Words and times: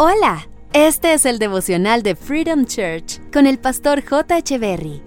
Hola, 0.00 0.48
este 0.74 1.12
es 1.12 1.26
el 1.26 1.40
devocional 1.40 2.04
de 2.04 2.14
Freedom 2.14 2.66
Church 2.66 3.20
con 3.32 3.48
el 3.48 3.58
pastor 3.58 4.00
J. 4.08 4.56
Berry. 4.56 5.02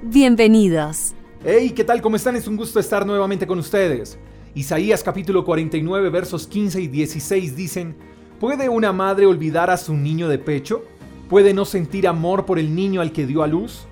Bienvenidos. 0.00 1.12
Hey, 1.44 1.72
¿qué 1.74 1.82
tal? 1.82 2.00
¿Cómo 2.00 2.14
están? 2.14 2.36
Es 2.36 2.46
un 2.46 2.56
gusto 2.56 2.78
estar 2.78 3.04
nuevamente 3.04 3.48
con 3.48 3.58
ustedes. 3.58 4.16
Isaías 4.54 5.02
capítulo 5.02 5.44
49 5.44 6.08
versos 6.10 6.46
15 6.46 6.80
y 6.82 6.86
16 6.86 7.56
dicen, 7.56 7.96
¿puede 8.38 8.68
una 8.68 8.92
madre 8.92 9.26
olvidar 9.26 9.70
a 9.70 9.76
su 9.76 9.94
niño 9.94 10.28
de 10.28 10.38
pecho? 10.38 10.84
¿Puede 11.28 11.52
no 11.52 11.64
sentir 11.64 12.06
amor 12.06 12.46
por 12.46 12.60
el 12.60 12.76
niño 12.76 13.00
al 13.00 13.10
que 13.10 13.26
dio 13.26 13.42
a 13.42 13.48
luz? 13.48 13.88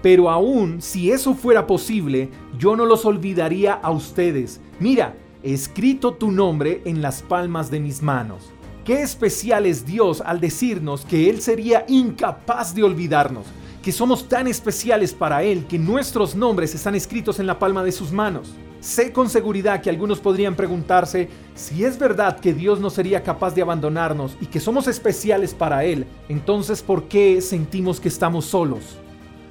Pero 0.00 0.30
aún 0.30 0.80
si 0.80 1.10
eso 1.10 1.34
fuera 1.34 1.66
posible, 1.66 2.30
yo 2.58 2.74
no 2.74 2.86
los 2.86 3.04
olvidaría 3.04 3.74
a 3.74 3.90
ustedes. 3.90 4.62
Mira, 4.78 5.14
escrito 5.42 6.14
tu 6.14 6.30
nombre 6.30 6.80
en 6.86 7.02
las 7.02 7.20
palmas 7.20 7.70
de 7.70 7.80
mis 7.80 8.00
manos. 8.00 8.50
Qué 8.90 9.02
especial 9.02 9.66
es 9.66 9.86
Dios 9.86 10.20
al 10.20 10.40
decirnos 10.40 11.04
que 11.04 11.30
Él 11.30 11.40
sería 11.40 11.84
incapaz 11.86 12.74
de 12.74 12.82
olvidarnos, 12.82 13.46
que 13.84 13.92
somos 13.92 14.28
tan 14.28 14.48
especiales 14.48 15.14
para 15.14 15.44
Él 15.44 15.64
que 15.68 15.78
nuestros 15.78 16.34
nombres 16.34 16.74
están 16.74 16.96
escritos 16.96 17.38
en 17.38 17.46
la 17.46 17.56
palma 17.56 17.84
de 17.84 17.92
sus 17.92 18.10
manos. 18.10 18.52
Sé 18.80 19.12
con 19.12 19.30
seguridad 19.30 19.80
que 19.80 19.90
algunos 19.90 20.18
podrían 20.18 20.56
preguntarse 20.56 21.28
si 21.54 21.84
es 21.84 22.00
verdad 22.00 22.40
que 22.40 22.52
Dios 22.52 22.80
no 22.80 22.90
sería 22.90 23.22
capaz 23.22 23.54
de 23.54 23.62
abandonarnos 23.62 24.36
y 24.40 24.46
que 24.46 24.58
somos 24.58 24.88
especiales 24.88 25.54
para 25.54 25.84
Él, 25.84 26.04
entonces 26.28 26.82
¿por 26.82 27.04
qué 27.04 27.40
sentimos 27.40 28.00
que 28.00 28.08
estamos 28.08 28.44
solos? 28.44 28.98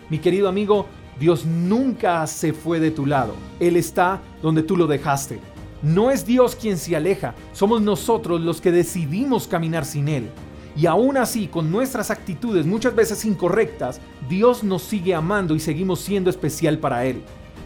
Mi 0.10 0.20
querido 0.20 0.50
amigo, 0.50 0.86
Dios 1.18 1.46
nunca 1.46 2.28
se 2.28 2.52
fue 2.52 2.82
de 2.82 2.92
tu 2.92 3.06
lado, 3.06 3.36
Él 3.62 3.78
está 3.78 4.20
donde 4.42 4.64
tú 4.64 4.76
lo 4.76 4.86
dejaste. 4.86 5.40
No 5.82 6.12
es 6.12 6.26
Dios 6.26 6.56
quien 6.56 6.78
se 6.78 6.96
aleja, 6.96 7.36
somos 7.54 7.82
nosotros 7.82 8.42
los 8.42 8.60
que 8.60 8.72
decidimos 8.72 9.48
caminar 9.48 9.86
sin 9.86 10.10
Él. 10.10 10.30
Y 10.76 10.86
aún 10.86 11.18
así, 11.18 11.48
con 11.48 11.72
nuestras 11.72 12.12
actitudes 12.12 12.66
muchas 12.66 12.95
veces 12.95 13.23
incorrectas, 13.26 14.02
Dios 14.28 14.64
nos 14.64 14.84
sigue 14.84 15.16
amando 15.16 15.56
y 15.56 15.59
seguimos 15.59 16.02
siendo 16.02 16.30
especial 16.30 16.80
para 16.80 17.06
Él. 17.06 17.22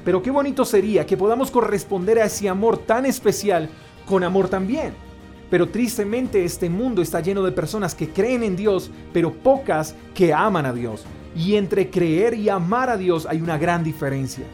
Pero 0.05 0.21
qué 0.21 0.31
bonito 0.31 0.63
sería 0.63 1.05
que 1.05 1.17
podamos 1.17 1.49
corresponder 1.49 2.19
a 2.19 2.25
ese 2.25 2.49
amor 2.49 2.77
tan 2.77 3.05
especial 3.05 3.69
con 4.05 4.23
amor 4.23 4.47
también. 4.47 4.93
Pero 5.49 5.69
tristemente 5.69 6.43
este 6.43 6.69
mundo 6.69 7.01
está 7.01 7.19
lleno 7.19 7.43
de 7.43 7.51
personas 7.51 7.95
que 7.95 8.09
creen 8.09 8.43
en 8.43 8.55
Dios, 8.55 8.91
pero 9.11 9.33
pocas 9.33 9.95
que 10.13 10.33
aman 10.33 10.65
a 10.65 10.73
Dios. 10.73 11.03
Y 11.35 11.55
entre 11.55 11.89
creer 11.89 12.35
y 12.35 12.49
amar 12.49 12.89
a 12.89 12.97
Dios 12.97 13.25
hay 13.27 13.41
una 13.41 13.57
gran 13.57 13.83
diferencia. 13.83 14.45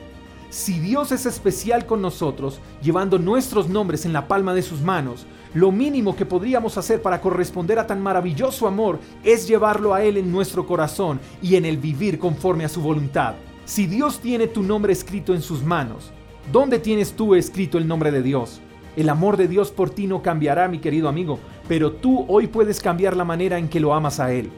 Si 0.50 0.80
Dios 0.80 1.12
es 1.12 1.28
especial 1.28 1.86
con 1.86 2.02
nosotros, 2.02 2.60
llevando 2.82 3.20
nuestros 3.20 3.70
nombres 3.70 4.06
en 4.06 4.14
la 4.14 4.28
palma 4.28 4.56
de 4.56 4.64
sus 4.64 4.82
manos, 4.82 5.28
lo 5.54 5.72
mínimo 5.72 6.16
que 6.16 6.26
podríamos 6.26 6.76
hacer 6.76 7.04
para 7.04 7.22
corresponder 7.22 7.78
a 7.78 7.86
tan 7.86 8.02
maravilloso 8.02 8.68
amor 8.68 9.00
es 9.24 9.48
llevarlo 9.48 9.94
a 9.94 10.04
Él 10.04 10.18
en 10.18 10.32
nuestro 10.32 10.66
corazón 10.66 11.20
y 11.44 11.56
en 11.56 11.66
el 11.66 11.78
vivir 11.78 12.18
conforme 12.18 12.66
a 12.66 12.70
su 12.70 12.82
voluntad. 12.82 13.36
Si 13.66 13.86
Dios 13.86 14.22
tiene 14.22 14.48
tu 14.48 14.64
nombre 14.64 14.92
escrito 14.92 15.36
en 15.36 15.44
sus 15.44 15.62
manos, 15.62 16.12
¿dónde 16.52 16.80
tienes 16.80 17.14
tú 17.14 17.36
escrito 17.36 17.78
el 17.78 17.88
nombre 17.88 18.12
de 18.12 18.24
Dios? 18.24 18.60
El 18.96 19.10
amor 19.10 19.38
de 19.38 19.48
Dios 19.48 19.70
por 19.70 19.92
ti 19.92 20.08
no 20.08 20.24
cambiará, 20.24 20.68
mi 20.68 20.80
querido 20.80 21.10
amigo, 21.10 21.38
pero 21.68 21.92
tú 21.92 22.26
hoy 22.28 22.48
puedes 22.48 22.82
cambiar 22.82 23.16
la 23.16 23.24
manera 23.24 23.60
en 23.60 23.70
que 23.70 23.80
lo 23.80 23.94
amas 23.94 24.20
a 24.20 24.34
Él. 24.34 24.50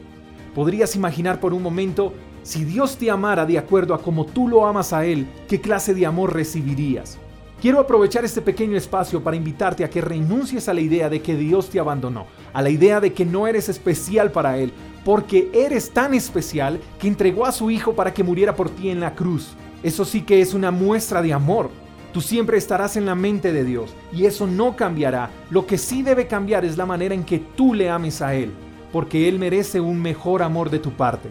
¿Podrías 0.54 0.96
imaginar 0.96 1.38
por 1.38 1.52
un 1.52 1.62
momento 1.62 2.14
si 2.42 2.64
Dios 2.64 2.96
te 2.96 3.08
amara 3.08 3.46
de 3.46 3.56
acuerdo 3.56 3.94
a 3.94 4.02
como 4.02 4.26
tú 4.26 4.48
lo 4.48 4.66
amas 4.66 4.92
a 4.92 5.04
Él, 5.04 5.28
¿qué 5.48 5.60
clase 5.60 5.94
de 5.94 6.06
amor 6.06 6.34
recibirías? 6.34 7.18
Quiero 7.60 7.78
aprovechar 7.78 8.24
este 8.24 8.42
pequeño 8.42 8.76
espacio 8.76 9.22
para 9.22 9.36
invitarte 9.36 9.84
a 9.84 9.90
que 9.90 10.00
renuncies 10.00 10.68
a 10.68 10.74
la 10.74 10.80
idea 10.80 11.08
de 11.08 11.22
que 11.22 11.36
Dios 11.36 11.70
te 11.70 11.78
abandonó, 11.78 12.26
a 12.52 12.60
la 12.60 12.70
idea 12.70 13.00
de 13.00 13.12
que 13.12 13.24
no 13.24 13.46
eres 13.46 13.68
especial 13.68 14.32
para 14.32 14.58
Él, 14.58 14.72
porque 15.04 15.48
eres 15.54 15.92
tan 15.92 16.14
especial 16.14 16.80
que 16.98 17.06
entregó 17.06 17.46
a 17.46 17.52
su 17.52 17.70
Hijo 17.70 17.94
para 17.94 18.12
que 18.12 18.24
muriera 18.24 18.56
por 18.56 18.70
ti 18.70 18.90
en 18.90 18.98
la 18.98 19.14
cruz. 19.14 19.54
Eso 19.84 20.04
sí 20.04 20.22
que 20.22 20.40
es 20.40 20.54
una 20.54 20.72
muestra 20.72 21.22
de 21.22 21.32
amor. 21.32 21.70
Tú 22.12 22.20
siempre 22.20 22.58
estarás 22.58 22.96
en 22.96 23.06
la 23.06 23.14
mente 23.14 23.52
de 23.52 23.62
Dios 23.62 23.94
y 24.12 24.26
eso 24.26 24.48
no 24.48 24.74
cambiará. 24.74 25.30
Lo 25.48 25.64
que 25.64 25.78
sí 25.78 26.02
debe 26.02 26.26
cambiar 26.26 26.64
es 26.64 26.76
la 26.76 26.86
manera 26.86 27.14
en 27.14 27.22
que 27.22 27.38
tú 27.38 27.74
le 27.74 27.88
ames 27.88 28.20
a 28.20 28.34
Él, 28.34 28.52
porque 28.92 29.28
Él 29.28 29.38
merece 29.38 29.80
un 29.80 30.02
mejor 30.02 30.42
amor 30.42 30.68
de 30.68 30.80
tu 30.80 30.90
parte. 30.90 31.30